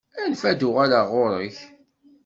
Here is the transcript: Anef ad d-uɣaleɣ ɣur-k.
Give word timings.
Anef 0.21 0.41
ad 0.49 0.57
d-uɣaleɣ 0.59 1.05
ɣur-k. 1.13 1.57